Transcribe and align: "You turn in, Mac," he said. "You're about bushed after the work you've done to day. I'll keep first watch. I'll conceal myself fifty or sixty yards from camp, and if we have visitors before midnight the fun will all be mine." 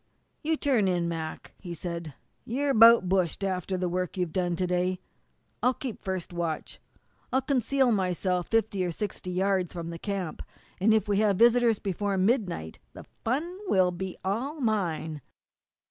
"You 0.41 0.57
turn 0.57 0.87
in, 0.87 1.07
Mac," 1.07 1.53
he 1.59 1.75
said. 1.75 2.15
"You're 2.43 2.71
about 2.71 3.07
bushed 3.07 3.43
after 3.43 3.77
the 3.77 3.87
work 3.87 4.17
you've 4.17 4.33
done 4.33 4.55
to 4.55 4.65
day. 4.65 4.99
I'll 5.61 5.75
keep 5.75 6.01
first 6.01 6.33
watch. 6.33 6.79
I'll 7.31 7.39
conceal 7.43 7.91
myself 7.91 8.47
fifty 8.47 8.83
or 8.83 8.89
sixty 8.89 9.29
yards 9.29 9.73
from 9.73 9.95
camp, 9.99 10.41
and 10.79 10.91
if 10.91 11.07
we 11.07 11.17
have 11.17 11.37
visitors 11.37 11.77
before 11.77 12.17
midnight 12.17 12.79
the 12.93 13.05
fun 13.23 13.59
will 13.67 13.91
all 13.91 13.91
be 13.91 14.17
mine." 14.63 15.21